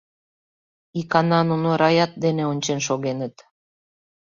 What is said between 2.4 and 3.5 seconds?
ончен шогеныт.